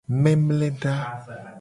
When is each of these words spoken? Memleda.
Memleda. 0.23 0.93